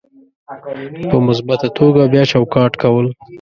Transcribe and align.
په 1.11 1.17
مثبته 1.27 1.67
توګه 1.79 2.01
بیا 2.13 2.23
چوکاټ 2.31 2.73
کول: 2.81 3.07